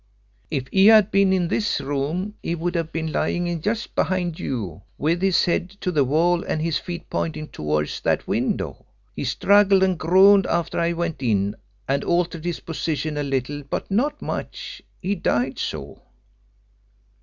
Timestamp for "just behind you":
3.61-4.81